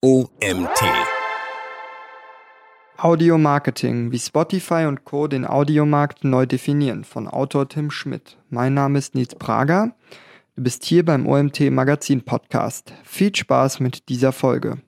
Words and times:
OMT. 0.00 0.80
Audio-Marketing, 2.98 4.12
wie 4.12 4.18
Spotify 4.20 4.84
und 4.86 5.04
Co. 5.04 5.26
den 5.26 5.44
Audiomarkt 5.44 6.22
neu 6.22 6.46
definieren, 6.46 7.02
von 7.02 7.26
Autor 7.26 7.68
Tim 7.68 7.90
Schmidt. 7.90 8.38
Mein 8.48 8.74
Name 8.74 9.00
ist 9.00 9.16
Nils 9.16 9.34
Prager. 9.34 9.96
Du 10.54 10.62
bist 10.62 10.84
hier 10.84 11.04
beim 11.04 11.26
OMT 11.26 11.72
Magazin 11.72 12.22
Podcast. 12.22 12.92
Viel 13.02 13.34
Spaß 13.34 13.80
mit 13.80 14.08
dieser 14.08 14.30
Folge. 14.30 14.78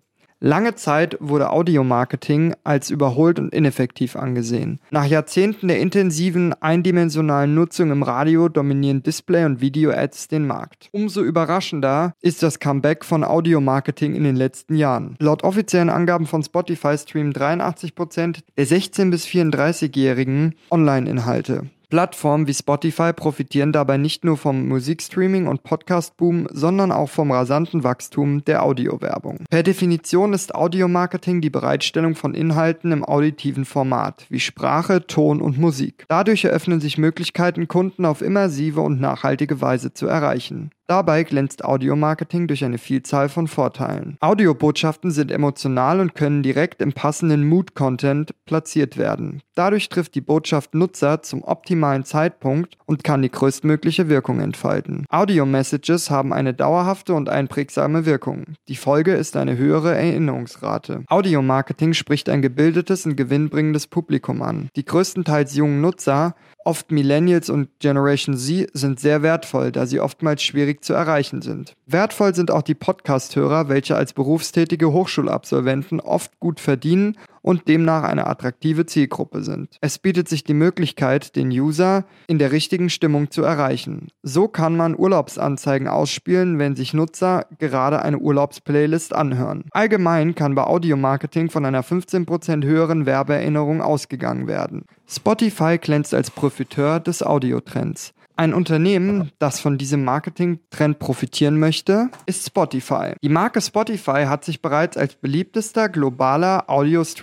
Lange 0.43 0.75
Zeit 0.75 1.19
wurde 1.21 1.51
Audiomarketing 1.51 2.55
als 2.65 2.89
überholt 2.89 3.39
und 3.39 3.53
ineffektiv 3.53 4.17
angesehen. 4.17 4.81
Nach 4.91 5.05
Jahrzehnten 5.05 5.69
der 5.69 5.81
intensiven 5.81 6.55
eindimensionalen 6.55 7.55
Nutzung 7.55 7.91
im 7.91 8.03
Radio 8.03 8.49
dominieren 8.49 9.03
Display- 9.03 9.45
und 9.45 9.61
Video-Ads 9.61 10.29
den 10.29 10.47
Markt. 10.47 10.89
Umso 10.93 11.21
überraschender 11.21 12.15
ist 12.23 12.43
das 12.43 12.59
Comeback 12.59 13.05
von 13.05 13.23
Audiomarketing 13.23 14.15
in 14.15 14.25
den 14.25 14.37
letzten 14.37 14.77
Jahren. 14.77 15.15
Laut 15.19 15.45
offiziellen 15.45 15.91
Angaben 15.91 16.27
von 16.27 16.43
Spotify 16.43 16.97
streamen 16.97 17.35
83% 17.35 18.39
der 18.57 18.67
16- 18.67 19.11
bis 19.11 19.27
34-Jährigen 19.27 20.55
Online-Inhalte. 20.71 21.67
Plattformen 21.91 22.47
wie 22.47 22.55
Spotify 22.55 23.13
profitieren 23.13 23.73
dabei 23.73 23.97
nicht 23.97 24.25
nur 24.25 24.37
vom 24.37 24.69
Musikstreaming 24.69 25.49
und 25.49 25.65
Podcast-Boom, 25.65 26.47
sondern 26.53 26.93
auch 26.93 27.11
vom 27.11 27.33
rasanten 27.33 27.83
Wachstum 27.83 28.45
der 28.45 28.63
Audiowerbung. 28.63 29.45
Per 29.51 29.65
Definition 29.65 30.33
ist 30.33 30.55
Audiomarketing 30.55 31.41
die 31.41 31.51
Bereitstellung 31.51 32.15
von 32.15 32.33
Inhalten 32.33 32.93
im 32.93 33.05
auditiven 33.05 33.65
Format, 33.65 34.25
wie 34.29 34.39
Sprache, 34.39 35.05
Ton 35.07 35.43
und 35.43 35.59
Musik. 35.59 36.05
Dadurch 36.09 36.45
eröffnen 36.45 36.81
sich 36.81 36.97
Möglichkeiten, 36.97 37.67
Kunden 37.67 38.05
auf 38.05 38.23
immersive 38.23 38.81
und 38.81 39.01
nachhaltige 39.01 39.61
Weise 39.61 39.93
zu 39.93 40.07
erreichen. 40.07 40.71
Dabei 40.91 41.23
glänzt 41.23 41.65
Audiomarketing 41.65 42.49
durch 42.49 42.65
eine 42.65 42.77
Vielzahl 42.77 43.29
von 43.29 43.47
Vorteilen. 43.47 44.17
Audiobotschaften 44.19 45.13
sind 45.13 45.31
emotional 45.31 46.01
und 46.01 46.17
können 46.17 46.43
direkt 46.43 46.83
im 46.83 46.93
passenden 46.93 47.49
Mood-Content 47.49 48.35
platziert 48.45 48.97
werden. 48.97 49.41
Dadurch 49.55 49.89
trifft 49.89 50.17
die 50.17 50.21
Botschaft 50.21 50.75
Nutzer 50.75 51.23
zum 51.23 51.45
optimalen 51.45 52.03
Zeitpunkt 52.03 52.77
und 52.87 53.05
kann 53.05 53.23
die 53.23 53.31
größtmögliche 53.31 54.09
Wirkung 54.09 54.41
entfalten. 54.41 55.07
Audio-Messages 55.11 56.11
haben 56.11 56.33
eine 56.33 56.55
dauerhafte 56.55 57.15
und 57.15 57.29
einprägsame 57.29 58.05
Wirkung. 58.05 58.47
Die 58.67 58.75
Folge 58.75 59.13
ist 59.13 59.37
eine 59.37 59.57
höhere 59.57 59.95
Erinnerungsrate. 59.95 61.05
Audiomarketing 61.07 61.93
spricht 61.93 62.29
ein 62.29 62.43
gebildetes 62.43 63.07
und 63.07 63.15
gewinnbringendes 63.15 63.87
Publikum 63.87 64.43
an. 64.43 64.69
Die 64.75 64.85
größtenteils 64.85 65.55
jungen 65.55 65.81
Nutzer 65.81 66.35
Oft 66.63 66.93
Millennials 66.93 67.49
und 67.49 67.71
Generation 67.79 68.37
Z 68.37 68.69
sind 68.75 69.01
sehr 69.01 69.23
wertvoll, 69.23 69.73
da 69.73 69.87
sie 69.87 69.99
oftmals 69.99 70.43
schwierig 70.43 70.80
zu 70.81 70.95
erreichen 70.95 71.43
sind. 71.43 71.75
Wertvoll 71.87 72.35
sind 72.35 72.51
auch 72.51 72.63
die 72.63 72.75
Podcast-Hörer, 72.75 73.69
welche 73.69 73.97
als 73.97 74.13
berufstätige 74.13 74.93
Hochschulabsolventen 74.93 76.01
oft 76.01 76.39
gut 76.41 76.61
verdienen 76.61 77.17
und 77.43 77.69
demnach 77.69 78.05
eine 78.05 78.27
attraktive 78.27 78.87
Zielgruppe 78.87 79.43
sind. 79.43 79.77
Es 79.81 79.99
bietet 79.99 80.29
sich 80.29 80.45
die 80.45 80.55
Möglichkeit, 80.55 81.37
den 81.37 81.51
User 81.51 82.05
in 82.27 82.39
der 82.39 82.53
richtigen 82.53 82.91
Stimmung 82.91 83.31
zu 83.31 83.43
erreichen. 83.43 84.09
So 84.23 84.49
kann 84.49 84.77
man 84.77 84.99
Urlaubsanzeigen 84.99 85.89
ausspielen, 85.89 86.59
wenn 86.59 86.77
sich 86.77 86.95
Nutzer 86.95 87.47
gerade 87.59 88.03
eine 88.03 88.19
Urlaubsplaylist 88.19 89.15
anhören. 89.15 89.65
Allgemein 89.71 90.35
kann 90.35 90.55
bei 90.55 90.65
Audiomarketing 90.65 91.51
von 91.51 91.65
einer 91.65 91.83
15% 91.83 92.65
höheren 92.65 93.07
Werbeerinnerung 93.07 93.81
ausgegangen 93.81 94.47
werden. 94.47 94.85
Spotify 95.09 95.79
glänzt 95.79 96.15
als 96.15 96.31
Profiteur 96.31 97.01
des 97.01 97.23
Audiotrends. 97.23 98.13
Ein 98.41 98.55
Unternehmen, 98.55 99.33
das 99.39 99.61
von 99.61 99.77
diesem 99.77 100.03
Marketing-Trend 100.03 100.99
profitieren 100.99 101.59
möchte, 101.59 102.09
ist 102.25 102.47
Spotify. 102.47 103.13
Die 103.23 103.29
Marke 103.29 103.61
Spotify 103.61 104.25
hat 104.25 104.47
sich 104.47 104.63
bereits 104.63 104.97
als 104.97 105.15
beliebtester 105.17 105.91
globaler 105.91 106.65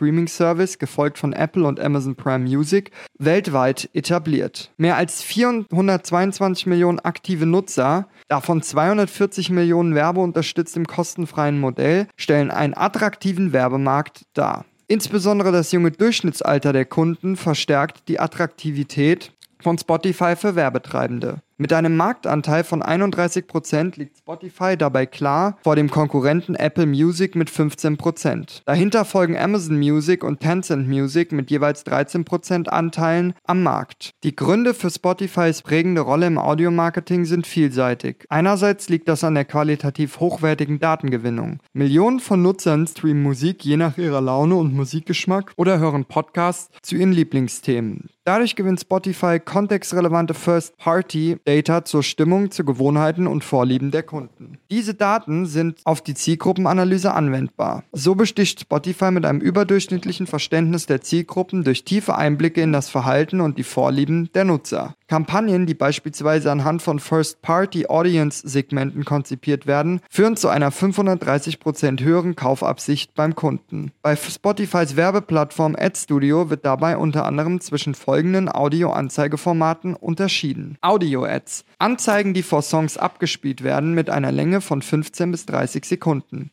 Audio-Streaming-Service, 0.08 0.80
gefolgt 0.80 1.18
von 1.18 1.34
Apple 1.34 1.66
und 1.66 1.80
Amazon 1.80 2.16
Prime 2.16 2.46
Music, 2.46 2.92
weltweit 3.20 3.90
etabliert. 3.94 4.72
Mehr 4.78 4.96
als 4.96 5.22
422 5.22 6.66
Millionen 6.66 7.00
aktive 7.00 7.46
Nutzer, 7.46 8.08
davon 8.28 8.62
240 8.62 9.50
Millionen 9.50 9.96
werbeunterstützt 9.96 10.78
im 10.78 10.86
kostenfreien 10.86 11.60
Modell, 11.60 12.08
stellen 12.16 12.52
einen 12.52 12.76
attraktiven 12.76 13.54
Werbemarkt 13.54 14.24
dar. 14.34 14.66
Insbesondere 14.88 15.52
das 15.52 15.72
junge 15.74 15.92
Durchschnittsalter 15.92 16.72
der 16.72 16.86
Kunden 16.86 17.36
verstärkt 17.36 18.08
die 18.08 18.20
Attraktivität 18.20 19.34
von 19.60 19.78
Spotify 19.78 20.36
für 20.38 20.56
Werbetreibende. 20.56 21.42
Mit 21.60 21.74
einem 21.74 21.98
Marktanteil 21.98 22.64
von 22.64 22.84
31% 22.84 23.98
liegt 23.98 24.18
Spotify 24.20 24.78
dabei 24.78 25.08
klar 25.08 25.58
vor 25.64 25.76
dem 25.76 25.90
Konkurrenten 25.90 26.54
Apple 26.54 26.86
Music 26.86 27.36
mit 27.36 27.50
15%. 27.50 28.62
Dahinter 28.64 29.06
folgen 29.06 29.36
Amazon 29.36 29.80
Music 29.80 30.24
und 30.24 30.40
Tencent 30.40 30.88
Music 30.88 31.32
mit 31.32 31.50
jeweils 31.50 31.84
13% 31.84 32.68
Anteilen 32.68 33.34
am 33.44 33.64
Markt. 33.64 34.12
Die 34.24 34.36
Gründe 34.36 34.76
für 34.76 34.92
Spotifys 34.92 35.64
prägende 35.64 36.02
Rolle 36.02 36.28
im 36.28 36.38
Audiomarketing 36.38 37.26
sind 37.26 37.48
vielseitig. 37.48 38.26
Einerseits 38.30 38.88
liegt 38.88 39.08
das 39.08 39.24
an 39.24 39.34
der 39.34 39.46
qualitativ 39.46 40.20
hochwertigen 40.20 40.78
Datengewinnung. 40.78 41.58
Millionen 41.74 42.20
von 42.20 42.44
Nutzern 42.44 42.86
streamen 42.86 43.24
Musik 43.24 43.66
je 43.66 43.78
nach 43.78 43.98
ihrer 43.98 44.22
Laune 44.22 44.58
und 44.58 44.76
Musikgeschmack 44.76 45.54
oder 45.56 45.80
hören 45.80 46.06
Podcasts 46.06 46.70
zu 46.84 46.98
ihren 46.98 47.14
Lieblingsthemen. 47.14 48.12
Dadurch 48.28 48.58
gewinnt 48.58 48.82
Spotify 48.82 49.40
kontextrelevante 49.40 50.34
First-Party 50.34 51.38
Data 51.48 51.86
zur 51.86 52.04
Stimmung, 52.04 52.52
zu 52.52 52.66
Gewohnheiten 52.66 53.26
und 53.26 53.42
Vorlieben 53.42 53.90
der 53.90 54.04
Kunden. 54.04 54.58
Diese 54.70 54.94
Daten 54.94 55.46
sind 55.46 55.80
auf 55.86 56.02
die 56.02 56.14
Zielgruppenanalyse 56.14 57.14
anwendbar. 57.14 57.86
So 57.94 58.16
besticht 58.16 58.60
Spotify 58.60 59.12
mit 59.12 59.26
einem 59.26 59.40
überdurchschnittlichen 59.40 60.28
Verständnis 60.28 60.88
der 60.88 61.00
Zielgruppen 61.00 61.64
durch 61.64 61.86
tiefe 61.86 62.18
Einblicke 62.18 62.62
in 62.62 62.74
das 62.74 62.90
Verhalten 62.90 63.40
und 63.40 63.58
die 63.58 63.64
Vorlieben 63.64 64.30
der 64.34 64.44
Nutzer. 64.44 64.96
Kampagnen, 65.08 65.66
die 65.66 65.74
beispielsweise 65.74 66.52
anhand 66.52 66.82
von 66.82 67.00
First-Party-Audience-Segmenten 67.00 69.06
konzipiert 69.06 69.66
werden, 69.66 70.02
führen 70.10 70.36
zu 70.36 70.50
einer 70.50 70.72
530% 70.72 72.04
höheren 72.04 72.36
Kaufabsicht 72.36 73.14
beim 73.16 73.36
Kunden. 73.36 73.92
Bei 74.02 74.16
Spotifys 74.16 74.96
Werbeplattform 74.96 75.76
AdStudio 75.80 76.50
wird 76.50 76.66
dabei 76.66 76.98
unter 76.98 77.26
anderem 77.26 77.62
zwischen 77.62 77.96
folgenden 77.96 78.54
Audio-Anzeigeformaten 78.54 79.96
unterschieden. 79.96 80.78
Audio-Ads. 80.82 81.66
Anzeigen, 81.80 82.34
die 82.34 82.44
vor 82.44 82.62
Songs 82.62 82.98
abgespielt 82.98 83.64
werden, 83.64 83.94
mit 83.94 84.10
einer 84.10 84.32
Länge 84.32 84.62
von 84.62 84.82
15 84.82 85.32
bis 85.32 85.46
30 85.46 85.86
Sekunden. 85.86 86.52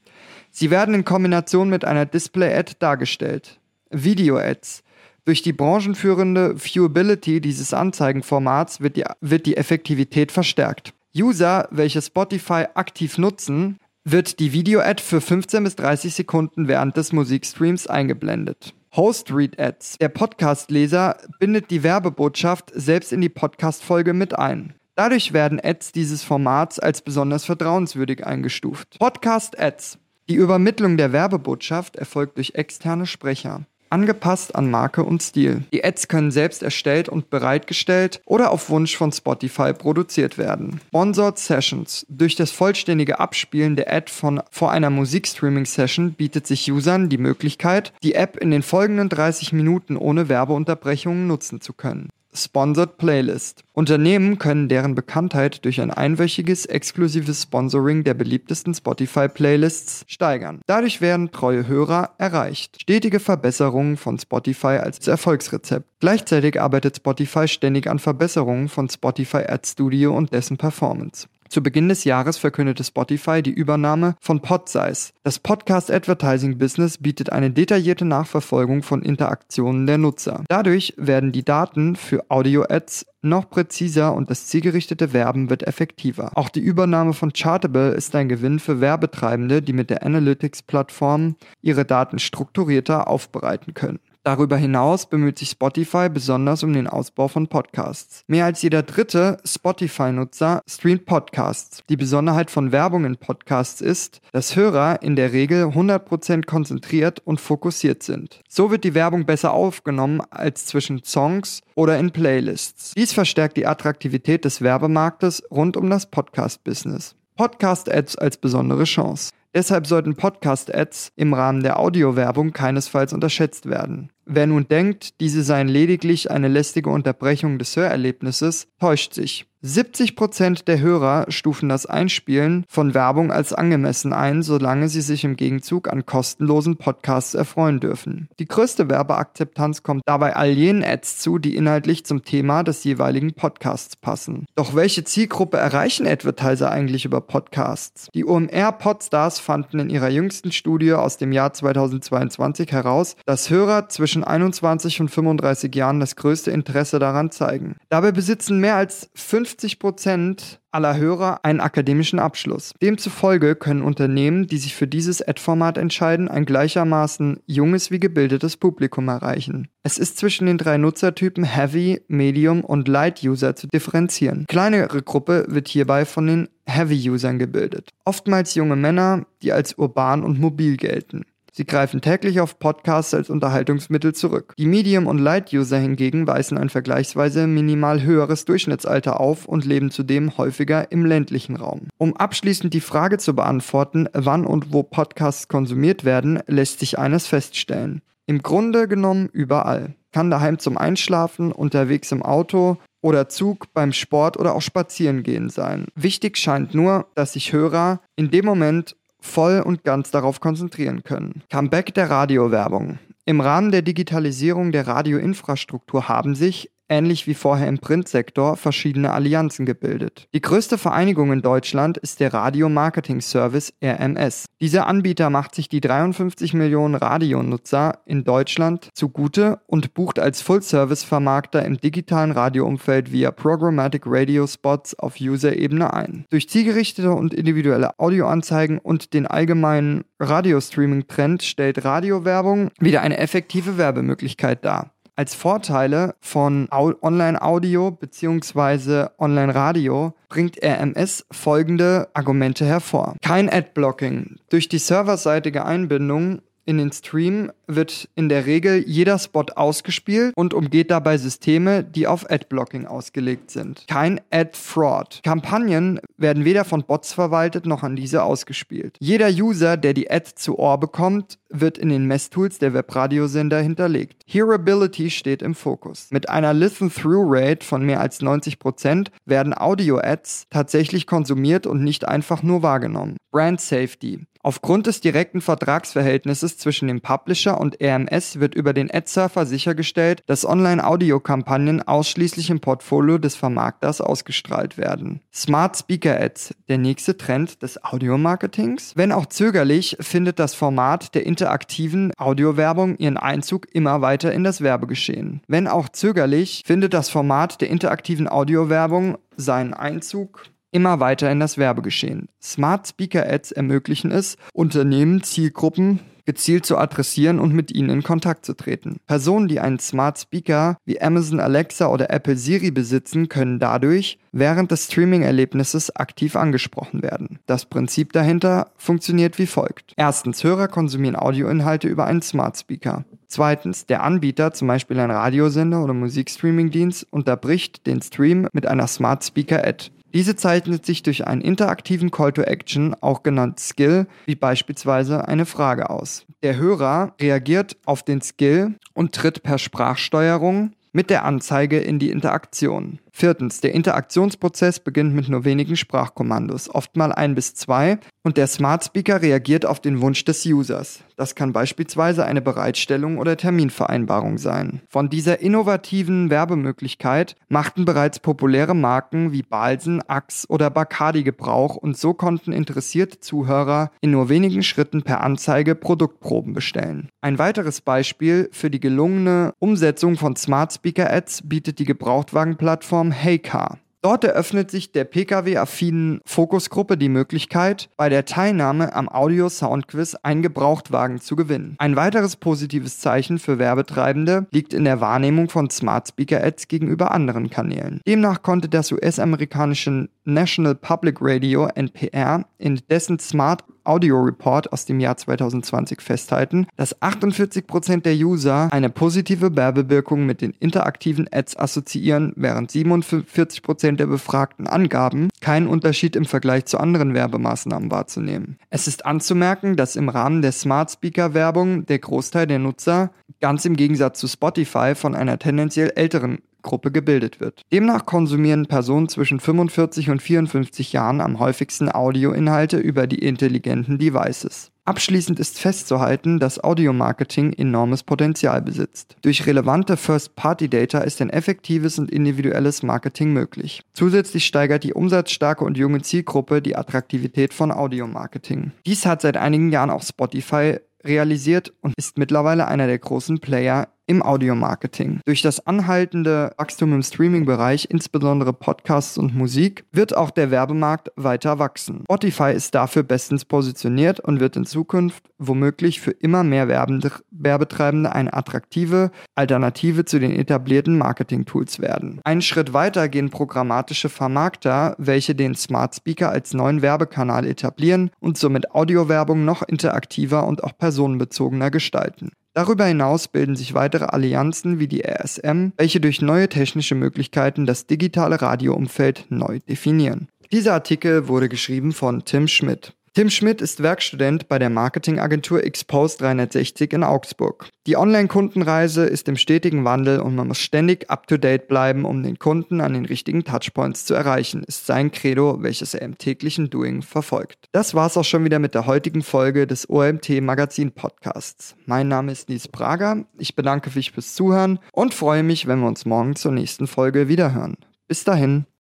Sie 0.51 0.71
werden 0.71 0.95
in 0.95 1.05
Kombination 1.05 1.69
mit 1.69 1.85
einer 1.85 2.07
Display-Ad 2.07 2.75
dargestellt. 2.79 3.59
Video-Ads. 3.91 4.85
Durch 5.27 5.41
die 5.41 5.55
branchenführende 5.55 6.55
Viewability 6.59 7.41
dieses 7.41 7.73
Anzeigenformats 7.73 8.83
wird 8.83 8.97
die, 8.97 9.05
wird 9.23 9.47
die 9.47 9.57
Effektivität 9.57 10.31
verstärkt. 10.31 10.93
User, 11.17 11.67
welche 11.71 12.03
Spotify 12.03 12.67
aktiv 12.75 13.17
nutzen, 13.17 13.79
wird 14.05 14.39
die 14.39 14.53
Video-Ad 14.53 15.03
für 15.03 15.23
15 15.23 15.65
bis 15.65 15.77
30 15.77 16.15
Sekunden 16.15 16.69
während 16.69 16.99
des 16.99 17.15
Musikstreams 17.15 17.87
eingeblendet. 17.87 18.75
Host-Read-Ads. 18.95 19.97
Der 19.99 20.11
Podcast-Leser 20.11 21.17
bindet 21.41 21.71
die 21.71 21.83
Werbebotschaft 21.83 22.71
selbst 22.75 23.11
in 23.11 23.23
die 23.23 23.31
Podcast-Folge 23.31 24.12
mit 24.12 24.39
ein. 24.39 24.75
Dadurch 24.95 25.33
werden 25.33 25.59
Ads 25.59 25.93
dieses 25.93 26.23
Formats 26.23 26.79
als 26.79 27.01
besonders 27.01 27.47
vertrauenswürdig 27.47 28.27
eingestuft. 28.27 28.99
Podcast-Ads. 28.99 29.99
Die 30.29 30.35
Übermittlung 30.35 30.99
der 30.99 31.12
Werbebotschaft 31.12 31.97
erfolgt 31.97 32.37
durch 32.37 32.55
externe 32.55 33.06
Sprecher 33.06 33.67
angepasst 33.94 34.56
an 34.56 34.72
Marke 34.72 35.05
und 35.05 35.22
Stil. 35.22 35.62
Die 35.72 35.84
Ads 35.84 36.09
können 36.09 36.32
selbst 36.32 36.65
erstellt 36.65 37.09
und 37.09 37.31
bereitgestellt 37.31 38.21
oder 38.27 38.50
auf 38.50 38.69
Wunsch 38.69 38.97
von 38.97 39.12
Spotify 39.12 39.72
produziert 39.72 40.37
werden. 40.37 40.81
Sponsored 40.88 41.38
Sessions. 41.38 42.05
Durch 42.09 42.34
das 42.34 42.50
vollständige 42.50 43.21
Abspielen 43.21 43.77
der 43.77 43.93
Ad 43.93 44.10
von 44.10 44.43
vor 44.50 44.72
einer 44.72 44.91
Musikstreaming-Session 44.91 46.15
bietet 46.15 46.49
sich 46.49 46.70
Usern 46.73 47.08
die 47.08 47.19
Möglichkeit, 47.19 47.93
die 48.02 48.14
App 48.14 48.37
in 48.37 48.50
den 48.50 48.64
folgenden 48.64 49.08
30 49.08 49.52
Minuten 49.52 49.97
ohne 49.97 50.29
Werbeunterbrechungen 50.29 51.29
nutzen 51.29 51.61
zu 51.61 51.73
können. 51.73 52.08
Sponsored 52.37 52.99
Playlist. 52.99 53.63
Unternehmen 53.73 54.39
können 54.39 54.69
deren 54.69 54.95
Bekanntheit 54.95 55.65
durch 55.65 55.81
ein 55.81 55.91
einwöchiges 55.91 56.67
exklusives 56.67 57.43
Sponsoring 57.43 58.05
der 58.05 58.15
beliebtesten 58.15 58.75
Spotify-Playlists 58.75 60.05
steigern. 60.09 60.61
Dadurch 60.67 61.01
werden 61.01 61.31
treue 61.31 61.67
Hörer 61.67 62.11
erreicht. 62.19 62.81
Stetige 62.81 63.21
Verbesserungen 63.21 63.97
von 63.97 64.19
Spotify 64.19 64.79
als 64.79 65.07
Erfolgsrezept. 65.07 65.87
Gleichzeitig 66.01 66.61
arbeitet 66.61 66.97
Spotify 66.97 67.49
ständig 67.49 67.87
an 67.87 67.99
Verbesserungen 67.99 68.69
von 68.69 68.89
Spotify 68.89 69.45
Ad 69.49 69.67
Studio 69.67 70.17
und 70.17 70.33
dessen 70.33 70.57
Performance. 70.57 71.29
Zu 71.49 71.62
Beginn 71.62 71.88
des 71.88 72.05
Jahres 72.05 72.37
verkündete 72.37 72.85
Spotify 72.85 73.43
die 73.43 73.52
Übernahme 73.52 74.17
von 74.20 74.41
Podsize. 74.41 75.12
Das 75.23 75.38
Podcast 75.38 75.91
Advertising 75.91 76.58
Business 76.58 76.99
bietet 76.99 77.31
eine 77.31 77.50
detaillierte 77.50 78.05
Nachverfolgung 78.05 78.82
von 78.82 79.02
Interaktionen 79.02 79.87
der 79.87 79.99
Nutzer. 79.99 80.44
Dadurch 80.49 80.94
werden 80.96 81.32
die 81.32 81.44
Daten 81.44 81.96
für 81.96 82.25
Audio-Ads 82.29 83.06
noch 83.23 83.49
präziser 83.49 84.14
und 84.14 84.31
das 84.31 84.46
zielgerichtete 84.46 85.12
Werben 85.12 85.50
wird 85.50 85.67
effektiver. 85.67 86.32
Auch 86.35 86.49
die 86.49 86.61
Übernahme 86.61 87.14
von 87.14 87.32
Chartable 87.32 87.93
ist 87.93 88.14
ein 88.14 88.29
Gewinn 88.29 88.58
für 88.58 88.81
Werbetreibende, 88.81 89.62
die 89.62 89.73
mit 89.73 89.90
der 89.90 90.05
Analytics-Plattform 90.05 91.37
ihre 91.62 91.85
Daten 91.85 92.19
strukturierter 92.19 93.08
aufbereiten 93.08 93.75
können. 93.75 94.00
Darüber 94.25 94.56
hinaus 94.56 95.05
bemüht 95.05 95.38
sich 95.38 95.50
Spotify 95.50 96.09
besonders 96.09 96.62
um 96.62 96.73
den 96.73 96.87
Ausbau 96.87 97.29
von 97.29 97.47
Podcasts. 97.47 98.23
Mehr 98.26 98.47
als 98.47 98.62
jeder 98.62 98.82
dritte 98.82 99.37
Spotify-Nutzer 99.44 100.62
streamt 100.67 101.05
Podcasts. 101.05 101.82
Die 101.91 101.99
Besonderheit 101.99 102.50
von 102.50 102.73
Werbung 102.73 103.05
in 103.05 103.19
Podcasts 103.19 103.82
ist, 103.82 104.23
dass 104.32 104.56
Hörer 104.56 105.03
in 105.03 105.15
der 105.15 105.35
Regel 105.35 105.67
100% 105.67 106.47
konzentriert 106.47 107.21
und 107.26 107.38
fokussiert 107.38 108.03
sind. 108.03 108.41
So 108.49 108.71
wird 108.71 108.85
die 108.85 108.94
Werbung 108.94 109.26
besser 109.26 109.53
aufgenommen 109.53 110.23
als 110.31 110.65
zwischen 110.65 111.05
Songs 111.05 111.61
oder 111.75 111.99
in 111.99 112.11
Playlists. 112.11 112.94
Dies 112.97 113.12
verstärkt 113.12 113.59
die 113.59 113.67
Attraktivität 113.67 114.47
des 114.47 114.62
Werbemarktes 114.62 115.43
rund 115.50 115.76
um 115.76 115.91
das 115.91 116.11
Podcast-Business. 116.11 117.15
Podcast-Ads 117.37 118.17
als 118.17 118.38
besondere 118.38 118.85
Chance. 118.85 119.32
Deshalb 119.55 119.87
sollten 119.87 120.17
Podcast-Ads 120.17 121.12
im 121.15 121.32
Rahmen 121.32 121.62
der 121.62 121.79
Audiowerbung 121.79 122.53
keinesfalls 122.53 123.12
unterschätzt 123.12 123.69
werden. 123.69 124.11
Wer 124.26 124.47
nun 124.47 124.69
denkt, 124.69 125.21
diese 125.21 125.43
seien 125.43 125.69
lediglich 125.69 126.31
eine 126.31 126.49
lästige 126.49 126.91
Unterbrechung 126.91 127.59
des 127.59 127.76
Hörerlebnisses, 127.76 128.69
täuscht 128.81 129.15
sich. 129.15 129.47
70% 129.65 130.67
der 130.67 130.81
Hörer 130.81 131.25
stufen 131.31 131.71
das 131.71 131.87
Einspielen 131.87 132.67
von 132.69 132.93
Werbung 132.93 133.32
als 133.32 133.55
angemessen 133.55 134.12
ein, 134.12 134.43
solange 134.43 134.91
sie 134.91 135.00
sich 135.00 135.25
im 135.25 135.37
Gegenzug 135.37 135.88
an 135.91 136.05
kostenlosen 136.05 136.76
Podcasts 136.76 137.32
erfreuen 137.32 137.81
dürfen. 137.81 138.29
Die 138.38 138.44
größte 138.47 138.91
Werbeakzeptanz 138.91 139.82
kommt 139.82 140.03
dabei 140.05 140.37
all 140.37 140.50
jenen 140.50 140.85
Ads 140.85 141.17
zu, 141.19 141.38
die 141.38 141.56
inhaltlich 141.56 142.05
zum 142.05 142.25
Thema 142.25 142.62
des 142.62 142.85
jeweiligen 142.85 143.32
Podcasts 143.32 143.97
passen. 143.97 144.44
Doch 144.55 144.75
welche 144.75 145.05
Zielgruppe 145.05 145.56
erreichen 145.56 146.06
Advertiser 146.06 146.71
eigentlich 146.71 147.06
über 147.06 147.23
Podcasts? 147.23 148.09
Die 148.15 148.26
OMR 148.26 148.73
Podstars 148.73 149.38
fanden 149.38 149.79
in 149.79 149.88
ihrer 149.88 150.11
jüngsten 150.11 150.53
Studie 150.53 150.93
aus 150.93 151.17
dem 151.17 151.32
Jahr 151.32 151.55
2022 151.55 152.71
heraus, 152.71 153.17
dass 153.25 153.49
Hörer 153.49 153.88
zwischen 153.88 154.13
21 154.22 155.00
und 155.00 155.08
35 155.08 155.75
Jahren 155.75 155.99
das 155.99 156.16
größte 156.16 156.50
Interesse 156.50 156.99
daran 156.99 157.31
zeigen. 157.31 157.76
Dabei 157.88 158.12
besitzen 158.12 158.61
mehr 158.61 158.76
als 158.76 159.11
5 159.14 159.55
50 159.55 159.78
Prozent 159.78 160.61
aller 160.72 160.96
Hörer 160.96 161.44
einen 161.44 161.61
akademischen 161.61 162.19
Abschluss. 162.19 162.72
Demzufolge 162.82 163.55
können 163.55 163.82
Unternehmen, 163.82 164.46
die 164.46 164.56
sich 164.58 164.75
für 164.75 164.88
dieses 164.88 165.20
Ad-Format 165.26 165.78
entscheiden, 165.78 166.28
ein 166.28 166.44
gleichermaßen 166.44 167.40
junges 167.46 167.90
wie 167.90 168.00
gebildetes 168.00 168.56
Publikum 168.56 169.08
erreichen. 169.08 169.69
Es 169.82 169.99
ist 169.99 170.19
zwischen 170.19 170.46
den 170.46 170.58
drei 170.58 170.78
Nutzertypen 170.78 171.44
Heavy, 171.44 172.00
Medium 172.08 172.64
und 172.64 172.88
Light 172.88 173.22
User 173.22 173.55
zu 173.55 173.69
differenzieren. 173.69 174.46
Kleinere 174.49 175.02
Gruppe 175.02 175.44
wird 175.49 175.69
hierbei 175.69 176.05
von 176.05 176.26
den 176.26 176.49
Heavy-Usern 176.66 177.38
gebildet. 177.38 177.90
Oftmals 178.05 178.55
junge 178.55 178.76
Männer, 178.76 179.26
die 179.43 179.52
als 179.52 179.75
urban 179.78 180.25
und 180.25 180.40
mobil 180.40 180.76
gelten. 180.76 181.26
Sie 181.56 181.65
greifen 181.65 182.01
täglich 182.01 182.41
auf 182.41 182.59
Podcasts 182.59 183.15
als 183.15 183.31
Unterhaltungsmittel 183.31 184.12
zurück. 184.12 184.55
Die 184.59 184.67
Medium- 184.67 185.06
und 185.06 185.19
Light-User 185.19 185.79
hingegen 185.79 186.27
weisen 186.27 186.59
ein 186.59 186.69
vergleichsweise 186.69 187.47
minimal 187.47 188.03
höheres 188.03 188.45
Durchschnittsalter 188.45 189.21
auf 189.21 189.47
und 189.47 189.65
leben 189.65 189.93
zudem 189.93 190.37
häufiger 190.37 190.91
im 190.91 191.06
ländlichen 191.06 191.55
Raum. 191.55 191.83
Um 191.97 192.17
abschließend 192.17 192.75
die 192.75 192.81
Frage 192.81 193.19
zu 193.19 193.37
beantworten, 193.37 194.09
wann 194.12 194.45
und 194.47 194.73
wo 194.73 194.83
Podcasts 194.83 195.47
konsumiert 195.47 196.05
werden, 196.05 196.41
lässt 196.49 196.81
sich 196.81 196.99
eines 196.99 197.29
feststellen. 197.29 198.03
Im 198.27 198.43
Grunde 198.43 198.89
genommen 198.89 199.29
überall. 199.33 199.95
Kann 200.11 200.33
daheim 200.33 200.59
zum 200.59 200.77
Einschlafen, 200.77 201.53
unterwegs 201.53 202.11
im 202.11 202.25
Auto 202.25 202.79
oder 203.00 203.29
Zug, 203.29 203.73
beim 203.73 203.93
Sport 203.93 204.39
oder 204.39 204.57
auch 204.57 204.62
Spazierengehen 204.62 205.50
sein. 205.50 205.87
Wichtig 205.95 206.37
scheint 206.37 206.75
nur, 206.75 207.07
dass 207.15 207.35
sich 207.35 207.53
Hörer 207.53 208.00
in 208.17 208.33
dem 208.33 208.45
Moment 208.45 208.97
voll 209.25 209.61
und 209.61 209.85
ganz 209.85 210.11
darauf 210.11 210.41
konzentrieren 210.41 211.03
können. 211.03 211.43
Comeback 211.50 211.94
der 211.94 212.11
Radiowerbung. 212.11 212.99
Im 213.25 213.41
Rahmen 213.41 213.73
der 213.73 213.82
Digitalisierung 213.82 214.71
der 214.71 214.87
Radioinfrastruktur 214.87 216.09
haben 216.09 216.35
sich 216.35 216.71
ähnlich 216.89 217.27
wie 217.27 217.35
vorher 217.35 217.69
im 217.69 217.79
Printsektor, 217.79 218.57
verschiedene 218.57 219.13
Allianzen 219.13 219.67
gebildet. 219.67 220.29
Die 220.35 220.41
größte 220.41 220.79
Vereinigung 220.79 221.33
in 221.33 221.43
Deutschland 221.43 221.99
ist 221.99 222.21
der 222.21 222.35
Radio 222.35 222.69
Marketing 222.69 223.21
Service 223.21 223.73
RMS. 223.83 224.47
Dieser 224.61 224.87
Anbieter 224.87 225.31
macht 225.31 225.55
sich 225.55 225.69
die 225.69 225.81
53 225.81 226.55
Millionen 226.55 226.95
Radionutzer 226.95 228.01
in 228.07 228.25
Deutschland 228.25 228.89
zugute 228.95 229.61
und 229.67 229.95
bucht 229.95 230.19
als 230.19 230.43
Full-Service-Vermarkter 230.43 231.65
im 231.65 231.79
digitalen 231.79 232.33
Radioumfeld 232.33 233.13
via 233.13 233.31
Programmatic 233.31 234.03
Radio 234.07 234.47
Spots 234.47 234.99
auf 234.99 235.21
User-Ebene 235.21 235.93
ein. 235.93 236.25
Durch 236.31 236.49
zielgerichtete 236.49 237.13
und 237.13 237.35
individuelle 237.35 237.99
Audioanzeigen 237.99 238.79
und 238.79 239.15
den 239.15 239.27
allgemeinen 239.27 240.05
Radiostreaming-Trend 240.21 241.43
stellt 241.43 241.85
Radiowerbung 241.85 242.71
wieder 242.79 243.03
eine 243.03 243.19
effektive 243.19 243.79
Werbemöglichkeit 243.79 244.65
dar. 244.65 244.91
Als 245.16 245.37
Vorteile 245.37 246.16
von 246.20 246.69
Online-Audio 246.72 247.93
bzw. 247.93 249.06
Online-Radio 249.19 250.14
bringt 250.28 250.58
RMS 250.61 251.25
folgende 251.31 252.08
Argumente 252.14 252.64
hervor. 252.66 253.14
Kein 253.22 253.49
Adblocking. 253.49 254.38
Durch 254.49 254.69
die 254.69 254.78
serverseitige 254.78 255.64
Einbindung 255.64 256.43
in 256.66 256.78
den 256.78 256.93
Stream 256.93 257.50
wird 257.66 258.08
in 258.14 258.28
der 258.28 258.46
Regel 258.46 258.84
jeder 258.87 259.19
Spot 259.19 259.46
ausgespielt 259.55 260.32
und 260.37 260.55
umgeht 260.55 260.90
dabei 260.90 261.16
Systeme, 261.19 261.84
die 261.84 262.06
auf 262.06 262.31
Adblocking 262.31 262.87
ausgelegt 262.87 263.50
sind. 263.50 263.84
Kein 263.88 264.20
Ad-Fraud. 264.31 265.20
Kampagnen 265.22 266.00
werden 266.16 266.44
weder 266.44 266.64
von 266.64 266.84
Bots 266.84 267.12
verwaltet 267.12 267.66
noch 267.66 267.82
an 267.82 267.96
diese 267.96 268.22
ausgespielt. 268.22 268.96
Jeder 269.00 269.28
User, 269.28 269.76
der 269.76 269.94
die 269.94 270.11
Ad 270.11 270.32
zu 270.34 270.58
Ohr 270.58 270.78
bekommt, 270.78 271.38
wird 271.49 271.78
in 271.78 271.88
den 271.88 272.06
Messtools 272.06 272.58
der 272.58 272.75
Webradiosender 272.75 273.61
hinterlegt. 273.61 274.22
Hearability 274.26 275.11
steht 275.11 275.43
im 275.43 275.55
Fokus. 275.55 276.08
Mit 276.11 276.28
einer 276.28 276.52
Listen-Through-Rate 276.52 277.64
von 277.64 277.84
mehr 277.84 278.00
als 278.00 278.20
90% 278.20 279.08
werden 279.25 279.56
Audio-Ads 279.56 280.46
tatsächlich 280.50 281.06
konsumiert 281.06 281.66
und 281.66 281.82
nicht 281.82 282.06
einfach 282.06 282.43
nur 282.43 282.62
wahrgenommen. 282.62 283.16
Brand 283.31 283.61
Safety. 283.61 284.26
Aufgrund 284.44 284.87
des 284.87 285.00
direkten 285.00 285.41
Vertragsverhältnisses 285.41 286.58
zwischen 286.58 286.87
dem 286.88 287.00
Publisher 287.00 287.58
und 287.58 287.82
RMS 287.82 288.41
wird 288.41 288.55
über 288.55 288.75
den 288.75 288.93
Ad-Surfer 288.93 289.46
sichergestellt, 289.46 290.23
dass 290.26 290.44
Online-Audio-Kampagnen 290.44 291.81
ausschließlich 291.81 292.50
im 292.50 292.61
Portfolio 292.61 293.17
des 293.17 293.37
Vermarkters 293.37 294.02
ausgestrahlt 294.02 294.76
werden. 294.76 295.23
Smart 295.32 295.79
Speaker 295.79 296.20
Ads, 296.20 296.55
der 296.69 296.76
nächste 296.76 297.17
Trend 297.17 297.62
des 297.62 297.82
Audio-Marketings. 297.82 298.93
Wenn 298.94 299.12
auch 299.12 299.25
zögerlich, 299.25 299.96
findet 300.00 300.38
das 300.38 300.55
Format 300.55 301.14
der 301.14 301.25
interaktiven 301.25 302.12
Audiowerbung 302.19 302.99
ihren 302.99 303.16
Einzug 303.16 303.66
immer 303.75 304.02
weiter 304.02 304.30
in 304.30 304.45
das 304.45 304.61
Werbegeschehen. 304.61 305.40
Wenn 305.49 305.66
auch 305.66 305.88
zögerlich, 305.88 306.64
findet 306.66 306.92
das 306.92 307.09
Format 307.09 307.62
der 307.62 307.71
interaktiven 307.71 308.28
Audiowerbung 308.28 309.16
seinen 309.38 309.73
Einzug 309.73 310.42
immer 310.75 311.00
weiter 311.00 311.31
in 311.31 311.40
das 311.40 311.57
Werbegeschehen. 311.57 312.28
Smart 312.43 312.88
Speaker 312.88 313.26
Ads 313.26 313.52
ermöglichen 313.52 314.11
es, 314.11 314.37
Unternehmen, 314.52 315.23
Zielgruppen 315.23 316.00
gezielt 316.26 316.64
zu 316.64 316.78
adressieren 316.78 317.38
und 317.38 317.52
mit 317.52 317.75
ihnen 317.75 317.90
in 317.90 318.02
Kontakt 318.02 318.47
zu 318.47 318.54
treten. 318.54 318.97
Personen, 319.07 319.49
die 319.49 319.61
einen 319.61 319.78
Smart 319.78 320.19
Speaker 320.19 320.78
wie 320.85 321.00
Amazon 321.00 321.40
Alexa 321.40 321.87
oder 321.87 322.11
Apple 322.11 322.37
Siri 322.37 322.71
besitzen, 322.71 323.28
können 323.28 323.59
dadurch 323.59 324.19
während 324.33 324.71
des 324.71 324.87
Streaming-Erlebnisses 324.87 325.95
aktiv 325.95 326.35
angesprochen 326.35 327.02
werden. 327.02 327.38
Das 327.47 327.66
Prinzip 327.66 328.12
dahinter 328.12 328.71
funktioniert 328.76 329.38
wie 329.38 329.47
folgt. 329.47 329.93
Erstens, 329.97 330.43
Hörer 330.43 330.69
konsumieren 330.69 331.16
Audioinhalte 331.16 331.88
über 331.88 332.07
einen 332.07 332.23
Smart 332.23 332.57
Speaker. 332.57 333.04
Zweitens, 333.28 333.87
der 333.87 334.02
Anbieter, 334.02 334.52
zum 334.52 334.69
Beispiel 334.69 334.99
ein 335.00 335.11
Radiosender 335.11 335.83
oder 335.83 335.93
Musikstreaming-Dienst, 335.93 337.07
unterbricht 337.11 337.87
den 337.87 338.00
Stream 338.00 338.49
mit 338.52 338.66
einer 338.66 338.87
Smart 338.87 339.25
Speaker 339.25 339.66
Ad. 339.66 339.90
Diese 340.14 340.37
zeichnet 340.37 340.87
sich 340.87 341.02
durch 341.02 341.26
einen 341.26 341.40
interaktiven 341.40 342.12
Call 342.12 342.33
to 342.33 342.42
Action, 342.42 342.94
auch 343.00 343.25
genannt 343.25 343.59
Skill, 343.59 344.06
wie 344.26 344.37
beispielsweise 344.37 345.26
eine 345.26 345.44
Frage 345.44 345.90
aus. 345.90 346.25
Der 346.44 346.56
Hörer 346.56 347.14
reagiert 347.21 347.76
auf 347.85 348.04
den 348.04 348.23
Skill 348.23 348.76
und 348.94 349.12
tritt 349.12 349.42
per 349.42 349.59
Sprachsteuerung 349.59 350.71
mit 350.92 351.11
der 351.11 351.25
Anzeige 351.25 351.80
in 351.80 351.99
die 351.99 352.11
Interaktion. 352.11 353.00
Viertens, 353.16 353.61
der 353.61 353.76
Interaktionsprozess 353.76 354.80
beginnt 354.80 355.14
mit 355.14 355.28
nur 355.28 355.44
wenigen 355.44 355.76
Sprachkommandos, 355.76 356.68
oft 356.68 356.97
mal 356.97 357.12
ein 357.12 357.37
bis 357.37 357.54
zwei, 357.54 358.00
und 358.25 358.37
der 358.37 358.49
Smart 358.49 358.83
Speaker 358.83 359.23
reagiert 359.23 359.66
auf 359.66 359.78
den 359.78 360.00
Wunsch 360.00 360.25
des 360.25 360.44
Users. 360.47 361.04
Das 361.16 361.37
kann 361.37 361.52
beispielsweise 361.52 362.25
eine 362.25 362.40
Bereitstellung 362.40 363.18
oder 363.18 363.37
Terminvereinbarung 363.37 364.38
sein. 364.38 364.80
Von 364.88 365.11
dieser 365.11 365.40
innovativen 365.40 366.28
Werbemöglichkeit 366.28 367.37
machten 367.49 367.85
bereits 367.85 368.18
populäre 368.18 368.75
Marken 368.75 369.30
wie 369.30 369.42
Balsen, 369.42 370.02
Axe 370.09 370.47
oder 370.49 370.71
Bacardi 370.71 371.23
Gebrauch 371.23 371.76
und 371.76 371.97
so 371.97 372.14
konnten 372.14 372.52
interessierte 372.52 373.21
Zuhörer 373.21 373.92
in 374.00 374.11
nur 374.11 374.28
wenigen 374.28 374.64
Schritten 374.64 375.02
per 375.02 375.23
Anzeige 375.23 375.76
Produktproben 375.76 376.52
bestellen. 376.52 377.11
Ein 377.21 377.38
weiteres 377.38 377.80
Beispiel 377.80 378.49
für 378.50 378.71
die 378.71 378.80
gelungene 378.80 379.52
Umsetzung 379.61 380.16
von 380.16 380.35
Smart 380.35 380.73
Speaker 380.73 381.12
Ads 381.12 381.42
bietet 381.44 381.78
die 381.78 381.85
Gebrauchtwagenplattform 381.85 383.03
Heycar. 383.12 383.78
Dort 384.04 384.23
eröffnet 384.23 384.70
sich 384.70 384.92
der 384.92 385.04
Pkw-affinen 385.04 386.20
Fokusgruppe 386.26 386.99
die 386.99 387.08
Möglichkeit, 387.08 387.88
bei 387.96 388.11
der 388.11 388.26
Teilnahme 388.26 388.94
am 388.94 389.08
Audio-Sound-Quiz 389.08 390.16
einen 390.23 390.42
Gebrauchtwagen 390.42 391.23
zu 391.23 391.37
gewinnen. 391.37 391.76
Ein 391.78 391.96
weiteres 391.96 392.37
positives 392.37 392.99
Zeichen 393.00 393.38
für 393.38 393.58
Werbetreibende 393.58 394.46
liegt 394.50 394.75
in 394.75 394.84
der 394.84 395.00
Wahrnehmung 395.00 395.49
von 395.49 395.70
Smart 395.70 396.08
Speaker 396.08 396.44
Ads 396.44 396.68
gegenüber 396.68 397.12
anderen 397.12 397.49
Kanälen. 397.49 398.02
Demnach 398.06 398.42
konnte 398.42 398.68
das 398.68 398.92
US-amerikanische 398.92 400.11
National 400.25 400.75
Public 400.75 401.19
Radio 401.21 401.66
NPR 401.66 402.45
in 402.59 402.81
dessen 402.88 403.19
Smart 403.19 403.64
Audio 403.85 404.19
Report 404.23 404.73
aus 404.73 404.87
dem 404.87 404.99
Jahr 404.99 405.16
2020 405.16 406.00
festhalten, 406.00 406.66
dass 406.76 407.00
48% 407.02 408.00
der 408.00 408.14
User 408.14 408.73
eine 408.73 408.88
positive 408.88 409.54
Werbewirkung 409.57 410.25
mit 410.25 410.40
den 410.40 410.54
interaktiven 410.59 411.28
Ads 411.31 411.59
assoziieren, 411.59 412.33
während 412.37 412.71
47% 412.71 413.97
der 413.97 414.07
Befragten 414.07 414.66
angaben, 414.66 415.28
keinen 415.40 415.66
Unterschied 415.66 416.16
im 416.16 416.25
Vergleich 416.25 416.64
zu 416.64 416.78
anderen 416.78 417.12
Werbemaßnahmen 417.12 417.90
wahrzunehmen. 417.90 418.59
Es 418.71 418.88
ist 418.88 419.04
anzumerken, 419.04 419.76
dass 419.76 419.97
im 419.97 420.09
Rahmen 420.09 420.40
der 420.40 420.52
Smart 420.52 420.90
Speaker 420.90 421.35
Werbung 421.35 421.85
der 421.87 421.99
Großteil 421.99 422.47
der 422.47 422.59
Nutzer 422.59 423.11
ganz 423.40 423.64
im 423.66 423.76
Gegensatz 423.76 424.19
zu 424.19 424.28
Spotify 424.28 424.95
von 424.95 425.14
einer 425.14 425.38
tendenziell 425.38 425.93
älteren 425.95 426.38
Gruppe 426.64 426.90
gebildet 426.90 427.38
wird. 427.38 427.62
Demnach 427.73 428.06
konsumieren 428.06 428.66
Personen 428.66 429.09
zwischen 429.09 429.38
45 429.38 430.11
und 430.11 430.21
54 430.21 430.92
Jahren 430.92 431.21
am 431.21 431.38
häufigsten 431.38 431.88
Audioinhalte 431.88 432.78
über 432.78 433.06
die 433.06 433.21
intelligenten 433.21 433.99
Devices. 433.99 434.73
Abschließend 434.87 435.40
ist 435.40 435.59
festzuhalten, 435.59 436.38
dass 436.38 436.62
Audiomarketing 436.62 437.54
enormes 437.54 438.02
Potenzial 438.02 438.61
besitzt. 438.61 439.16
Durch 439.23 439.47
relevante 439.47 439.97
First-Party-Data 439.97 440.99
ist 440.99 441.23
ein 441.23 441.30
effektives 441.30 441.99
und 441.99 442.11
individuelles 442.11 442.83
Marketing 442.83 443.33
möglich. 443.33 443.83
Zusätzlich 443.94 444.44
steigert 444.44 444.85
die 444.85 444.92
umsatzstarke 444.92 445.64
und 445.64 445.78
junge 445.78 446.02
Zielgruppe 446.02 446.61
die 446.61 446.76
Attraktivität 446.76 447.54
von 447.54 447.73
Audiomarketing. 447.73 448.73
Dies 448.85 449.06
hat 449.06 449.23
seit 449.23 449.38
einigen 449.38 449.73
Jahren 449.73 449.88
auch 449.88 450.02
Spotify 450.02 450.80
realisiert 451.02 451.73
und 451.80 451.94
ist 451.97 452.18
mittlerweile 452.18 452.66
einer 452.66 452.87
der 452.87 452.99
großen 452.99 453.38
Player 453.38 453.88
im 454.06 454.23
Audiomarketing. 454.23 455.20
Durch 455.25 455.42
das 455.42 455.66
anhaltende 455.66 456.52
Wachstum 456.56 456.92
im 456.92 457.02
Streaming-Bereich, 457.02 457.88
insbesondere 457.90 458.52
Podcasts 458.52 459.18
und 459.18 459.34
Musik, 459.34 459.84
wird 459.92 460.16
auch 460.16 460.30
der 460.30 460.50
Werbemarkt 460.50 461.11
weiter 461.16 461.58
wachsen. 461.58 462.04
Spotify 462.04 462.52
ist 462.52 462.75
dafür 462.75 463.02
bestens 463.02 463.44
positioniert 463.44 464.20
und 464.20 464.40
wird 464.40 464.56
in 464.56 464.66
Zukunft 464.66 465.25
womöglich 465.38 466.00
für 466.00 466.11
immer 466.11 466.42
mehr 466.42 466.68
Werbetreibende 466.68 468.12
eine 468.12 468.32
attraktive 468.32 469.11
Alternative 469.34 470.04
zu 470.04 470.18
den 470.18 470.32
etablierten 470.32 470.99
Marketing-Tools 470.99 471.80
werden. 471.80 472.20
Einen 472.25 472.42
Schritt 472.42 472.73
weiter 472.73 473.08
gehen 473.08 473.30
programmatische 473.30 474.08
Vermarkter, 474.08 474.94
welche 474.99 475.34
den 475.34 475.54
Smart 475.54 475.94
Speaker 475.94 476.30
als 476.30 476.54
neuen 476.54 476.82
Werbekanal 476.82 477.46
etablieren 477.46 478.11
und 478.20 478.38
somit 478.38 478.70
Audiowerbung 478.73 479.44
noch 479.44 479.62
interaktiver 479.62 480.46
und 480.46 480.64
auch 480.64 480.76
personenbezogener 480.76 481.70
gestalten. 481.70 482.30
Darüber 482.54 482.87
hinaus 482.87 483.26
bilden 483.26 483.56
sich 483.56 483.75
weitere 483.75 484.04
Allianzen 484.04 484.78
wie 484.78 484.87
die 484.87 485.02
RSM, 485.04 485.73
welche 485.76 486.00
durch 486.00 486.23
neue 486.23 486.49
technische 486.49 486.94
Möglichkeiten 486.94 487.66
das 487.66 487.87
digitale 487.87 488.40
Radioumfeld 488.40 489.26
neu 489.28 489.58
definieren. 489.68 490.28
Dieser 490.52 490.75
Artikel 490.75 491.26
wurde 491.26 491.49
geschrieben 491.49 491.92
von 491.92 492.25
Tim 492.25 492.46
Schmidt. 492.46 492.94
Tim 493.16 493.30
Schmidt 493.30 493.61
ist 493.61 493.80
Werkstudent 493.80 494.49
bei 494.49 494.59
der 494.59 494.71
Marketingagentur 494.71 495.62
Xpost 495.62 496.21
360 496.21 496.94
in 496.94 497.04
Augsburg. 497.04 497.68
Die 497.87 497.97
Online-Kundenreise 497.97 499.04
ist 499.04 499.28
im 499.28 499.37
stetigen 499.37 499.85
Wandel 499.85 500.18
und 500.18 500.35
man 500.35 500.49
muss 500.49 500.59
ständig 500.59 501.09
up-to-date 501.09 501.68
bleiben, 501.68 502.06
um 502.06 502.25
den 502.25 502.40
Kunden 502.40 502.80
an 502.80 502.92
den 502.92 503.04
richtigen 503.04 503.44
Touchpoints 503.44 504.04
zu 504.04 504.14
erreichen, 504.14 504.64
ist 504.64 504.87
sein 504.87 505.12
Credo, 505.12 505.62
welches 505.62 505.94
er 505.94 506.02
im 506.02 506.18
täglichen 506.18 506.71
Doing 506.71 507.02
verfolgt. 507.02 507.68
Das 507.71 507.94
war's 507.94 508.16
auch 508.16 508.25
schon 508.25 508.42
wieder 508.42 508.59
mit 508.59 508.75
der 508.75 508.87
heutigen 508.87 509.23
Folge 509.23 509.68
des 509.68 509.88
OMT 509.88 510.40
Magazin 510.40 510.90
Podcasts. 510.90 511.76
Mein 511.87 512.09
Name 512.09 512.33
ist 512.33 512.49
Nies 512.49 512.66
Prager, 512.66 513.26
ich 513.38 513.54
bedanke 513.54 513.92
mich 513.94 514.11
fürs 514.11 514.35
Zuhören 514.35 514.80
und 514.90 515.14
freue 515.14 515.44
mich, 515.44 515.68
wenn 515.68 515.78
wir 515.78 515.87
uns 515.87 516.04
morgen 516.04 516.35
zur 516.35 516.50
nächsten 516.50 516.88
Folge 516.88 517.28
wiederhören. 517.28 517.76
Bis 518.09 518.25
dahin. 518.25 518.66